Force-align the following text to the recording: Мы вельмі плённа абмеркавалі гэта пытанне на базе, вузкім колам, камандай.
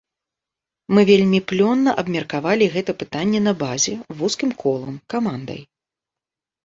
Мы 0.97 1.01
вельмі 1.09 1.39
плённа 1.51 1.91
абмеркавалі 2.03 2.69
гэта 2.77 2.91
пытанне 3.03 3.39
на 3.49 3.53
базе, 3.63 3.93
вузкім 4.23 4.51
колам, 4.65 4.95
камандай. 5.17 5.61